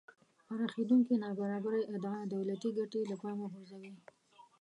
پراخېدونکې 0.47 1.15
نابرابرۍ 1.23 1.81
ادعا 1.95 2.19
دولتی 2.33 2.69
ګټې 2.77 3.01
له 3.11 3.15
پامه 3.21 3.45
غورځوي 3.51 3.91